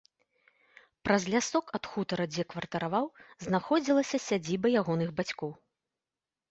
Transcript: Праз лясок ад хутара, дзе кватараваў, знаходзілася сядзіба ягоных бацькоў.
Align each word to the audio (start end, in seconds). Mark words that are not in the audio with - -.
Праз 1.07 1.27
лясок 1.33 1.65
ад 1.79 1.83
хутара, 1.91 2.25
дзе 2.33 2.43
кватараваў, 2.55 3.05
знаходзілася 3.49 4.17
сядзіба 4.27 4.67
ягоных 4.85 5.09
бацькоў. 5.23 5.51